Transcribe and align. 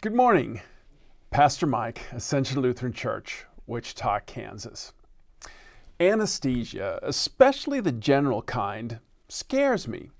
Good 0.00 0.14
morning. 0.14 0.60
Pastor 1.32 1.66
Mike, 1.66 2.02
Ascension 2.12 2.62
Lutheran 2.62 2.92
Church, 2.92 3.46
Wichita, 3.66 4.20
Kansas. 4.26 4.92
Anesthesia, 5.98 7.00
especially 7.02 7.80
the 7.80 7.90
general 7.90 8.42
kind, 8.42 9.00
scares 9.28 9.88
me. 9.88 10.10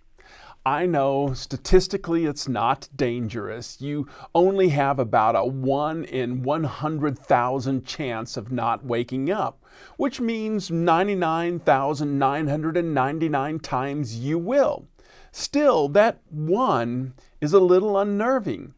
I 0.66 0.86
know 0.86 1.32
statistically 1.32 2.26
it's 2.26 2.48
not 2.48 2.88
dangerous. 2.96 3.80
You 3.80 4.08
only 4.34 4.70
have 4.70 4.98
about 4.98 5.36
a 5.36 5.44
1 5.44 6.02
in 6.02 6.42
100,000 6.42 7.86
chance 7.86 8.36
of 8.36 8.50
not 8.50 8.84
waking 8.84 9.30
up, 9.30 9.64
which 9.96 10.20
means 10.20 10.72
99,999 10.72 13.60
times 13.60 14.18
you 14.18 14.40
will. 14.40 14.88
Still, 15.30 15.86
that 15.90 16.18
1 16.30 17.14
is 17.40 17.52
a 17.52 17.60
little 17.60 17.96
unnerving. 17.96 18.74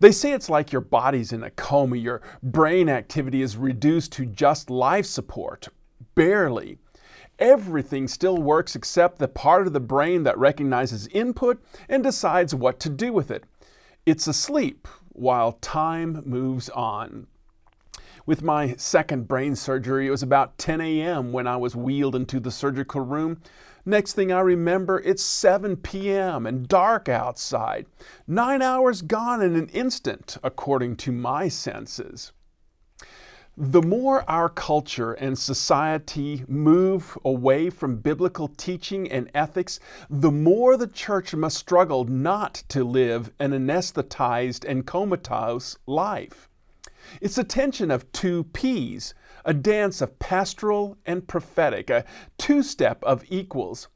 They 0.00 0.12
say 0.12 0.32
it's 0.32 0.48
like 0.48 0.72
your 0.72 0.80
body's 0.80 1.32
in 1.32 1.42
a 1.42 1.50
coma, 1.50 1.96
your 1.96 2.22
brain 2.42 2.88
activity 2.88 3.42
is 3.42 3.56
reduced 3.56 4.12
to 4.12 4.26
just 4.26 4.70
life 4.70 5.06
support. 5.06 5.68
Barely. 6.14 6.78
Everything 7.38 8.06
still 8.06 8.38
works 8.38 8.76
except 8.76 9.18
the 9.18 9.28
part 9.28 9.66
of 9.66 9.72
the 9.72 9.80
brain 9.80 10.22
that 10.22 10.38
recognizes 10.38 11.08
input 11.08 11.62
and 11.88 12.02
decides 12.02 12.54
what 12.54 12.78
to 12.80 12.88
do 12.88 13.12
with 13.12 13.30
it. 13.30 13.44
It's 14.06 14.26
asleep 14.26 14.86
while 15.08 15.52
time 15.52 16.22
moves 16.24 16.68
on. 16.70 17.26
With 18.26 18.42
my 18.42 18.74
second 18.78 19.28
brain 19.28 19.54
surgery, 19.54 20.06
it 20.06 20.10
was 20.10 20.22
about 20.22 20.56
10 20.56 20.80
a.m. 20.80 21.30
when 21.30 21.46
I 21.46 21.58
was 21.58 21.76
wheeled 21.76 22.16
into 22.16 22.40
the 22.40 22.50
surgical 22.50 23.02
room. 23.02 23.42
Next 23.84 24.14
thing 24.14 24.32
I 24.32 24.40
remember, 24.40 24.98
it's 25.00 25.22
7 25.22 25.76
p.m. 25.76 26.46
and 26.46 26.66
dark 26.66 27.06
outside. 27.06 27.84
Nine 28.26 28.62
hours 28.62 29.02
gone 29.02 29.42
in 29.42 29.54
an 29.56 29.68
instant, 29.68 30.38
according 30.42 30.96
to 30.96 31.12
my 31.12 31.48
senses. 31.48 32.32
The 33.58 33.82
more 33.82 34.28
our 34.28 34.48
culture 34.48 35.12
and 35.12 35.38
society 35.38 36.44
move 36.48 37.18
away 37.26 37.68
from 37.68 37.98
biblical 37.98 38.48
teaching 38.48 39.06
and 39.12 39.30
ethics, 39.34 39.78
the 40.08 40.32
more 40.32 40.78
the 40.78 40.86
church 40.86 41.34
must 41.34 41.58
struggle 41.58 42.04
not 42.04 42.64
to 42.68 42.84
live 42.84 43.32
an 43.38 43.52
anesthetized 43.52 44.64
and 44.66 44.86
comatose 44.86 45.76
life. 45.86 46.48
It's 47.20 47.38
a 47.38 47.44
tension 47.44 47.90
of 47.90 48.10
two 48.12 48.44
P's, 48.44 49.14
a 49.44 49.54
dance 49.54 50.00
of 50.00 50.18
pastoral 50.18 50.96
and 51.04 51.26
prophetic, 51.26 51.90
a 51.90 52.04
two 52.38 52.62
step 52.62 53.02
of 53.04 53.24
equals. 53.28 53.88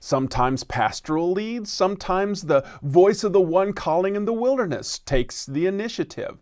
Sometimes 0.00 0.64
pastoral 0.64 1.32
leads, 1.32 1.70
sometimes 1.70 2.42
the 2.42 2.66
voice 2.82 3.22
of 3.22 3.32
the 3.32 3.40
one 3.40 3.72
calling 3.72 4.16
in 4.16 4.24
the 4.24 4.32
wilderness 4.32 4.98
takes 4.98 5.44
the 5.44 5.66
initiative. 5.66 6.38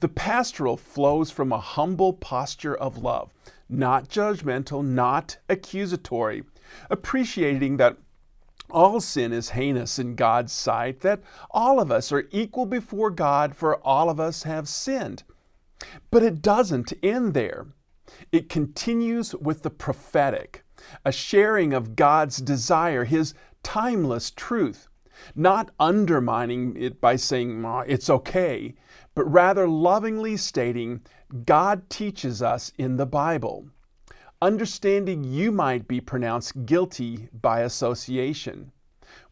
The 0.00 0.08
pastoral 0.08 0.76
flows 0.76 1.30
from 1.30 1.52
a 1.52 1.60
humble 1.60 2.12
posture 2.12 2.74
of 2.74 2.98
love, 2.98 3.32
not 3.68 4.08
judgmental, 4.08 4.84
not 4.84 5.38
accusatory, 5.48 6.44
appreciating 6.90 7.76
that 7.76 7.96
all 8.70 9.00
sin 9.00 9.32
is 9.32 9.50
heinous 9.50 9.98
in 9.98 10.16
God's 10.16 10.52
sight, 10.52 11.00
that 11.00 11.22
all 11.50 11.80
of 11.80 11.92
us 11.92 12.10
are 12.10 12.28
equal 12.32 12.66
before 12.66 13.10
God, 13.10 13.54
for 13.54 13.76
all 13.76 14.10
of 14.10 14.18
us 14.18 14.42
have 14.42 14.68
sinned. 14.68 15.22
But 16.10 16.22
it 16.22 16.42
doesn't 16.42 16.92
end 17.02 17.34
there. 17.34 17.66
It 18.32 18.48
continues 18.48 19.34
with 19.34 19.62
the 19.62 19.70
prophetic, 19.70 20.64
a 21.04 21.12
sharing 21.12 21.72
of 21.72 21.96
God's 21.96 22.38
desire, 22.38 23.04
His 23.04 23.34
timeless 23.62 24.30
truth, 24.30 24.88
not 25.34 25.70
undermining 25.80 26.76
it 26.76 27.00
by 27.00 27.16
saying 27.16 27.64
it's 27.86 28.08
okay, 28.10 28.74
but 29.14 29.24
rather 29.24 29.66
lovingly 29.66 30.36
stating 30.36 31.00
God 31.44 31.90
teaches 31.90 32.42
us 32.42 32.72
in 32.78 32.96
the 32.96 33.06
Bible. 33.06 33.66
Understanding 34.40 35.24
you 35.24 35.50
might 35.50 35.88
be 35.88 36.00
pronounced 36.00 36.66
guilty 36.66 37.28
by 37.32 37.60
association. 37.62 38.70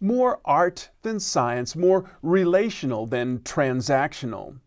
More 0.01 0.41
art 0.45 0.91
than 1.03 1.21
science, 1.21 1.77
more 1.77 2.11
relational 2.23 3.07
than 3.07 3.41
transactional. 3.41 4.59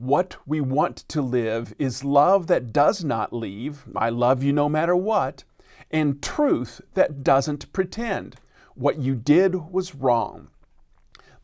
What 0.00 0.38
we 0.46 0.62
want 0.62 0.96
to 1.08 1.20
live 1.20 1.74
is 1.78 2.04
love 2.04 2.46
that 2.46 2.72
does 2.72 3.04
not 3.04 3.34
leave, 3.34 3.84
I 3.94 4.08
love 4.08 4.42
you 4.42 4.50
no 4.50 4.66
matter 4.66 4.96
what, 4.96 5.44
and 5.90 6.22
truth 6.22 6.80
that 6.94 7.22
doesn't 7.22 7.70
pretend. 7.74 8.36
What 8.74 8.96
you 8.98 9.14
did 9.14 9.70
was 9.70 9.94
wrong. 9.94 10.48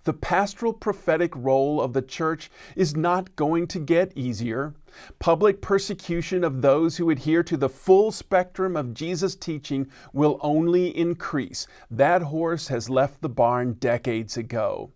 The 0.05 0.15
pastoral 0.15 0.73
prophetic 0.73 1.37
role 1.37 1.83
of 1.83 1.93
the 1.93 2.01
church 2.01 2.51
is 2.75 2.97
not 2.97 3.37
going 3.37 3.67
to 3.67 3.79
get 3.79 4.17
easier. 4.17 4.73
Public 5.19 5.61
persecution 5.61 6.43
of 6.43 6.63
those 6.63 6.97
who 6.97 7.11
adhere 7.11 7.43
to 7.43 7.59
the 7.59 7.69
full 7.69 8.11
spectrum 8.11 8.75
of 8.75 8.95
Jesus' 8.95 9.37
teaching 9.37 9.87
will 10.15 10.39
only 10.41 10.97
increase. 10.97 11.67
That 11.91 12.23
horse 12.23 12.69
has 12.69 12.89
left 12.89 13.21
the 13.21 13.29
barn 13.29 13.75
decades 13.75 14.39
ago. 14.39 14.93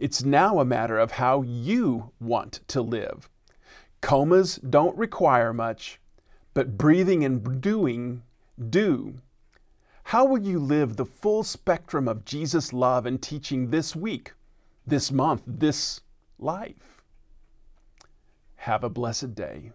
It's 0.00 0.24
now 0.24 0.60
a 0.60 0.64
matter 0.64 0.98
of 0.98 1.12
how 1.12 1.42
you 1.42 2.12
want 2.18 2.60
to 2.68 2.80
live. 2.80 3.28
Comas 4.00 4.56
don't 4.56 4.96
require 4.96 5.52
much, 5.52 6.00
but 6.54 6.78
breathing 6.78 7.22
and 7.22 7.60
doing 7.60 8.22
do. 8.70 9.16
How 10.04 10.24
will 10.24 10.42
you 10.42 10.58
live 10.58 10.96
the 10.96 11.04
full 11.04 11.42
spectrum 11.42 12.08
of 12.08 12.24
Jesus' 12.24 12.72
love 12.72 13.04
and 13.04 13.20
teaching 13.20 13.68
this 13.68 13.94
week, 13.94 14.32
this 14.86 15.12
month, 15.12 15.42
this 15.46 16.00
life? 16.38 17.02
Have 18.56 18.82
a 18.82 18.88
blessed 18.88 19.34
day. 19.34 19.72